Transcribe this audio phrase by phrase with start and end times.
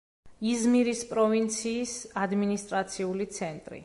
[0.51, 1.93] იზმირის პროვინციის
[2.23, 3.79] ადმინისტრაციული ცენტრი.